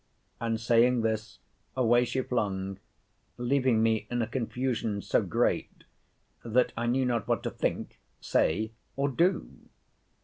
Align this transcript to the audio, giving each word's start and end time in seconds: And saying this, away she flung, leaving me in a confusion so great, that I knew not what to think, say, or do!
And 0.39 0.59
saying 0.59 1.01
this, 1.01 1.37
away 1.77 2.05
she 2.05 2.23
flung, 2.23 2.79
leaving 3.37 3.83
me 3.83 4.07
in 4.09 4.23
a 4.23 4.27
confusion 4.27 5.03
so 5.03 5.21
great, 5.21 5.83
that 6.43 6.73
I 6.75 6.87
knew 6.87 7.05
not 7.05 7.27
what 7.27 7.43
to 7.43 7.51
think, 7.51 7.99
say, 8.19 8.71
or 8.95 9.09
do! 9.09 9.59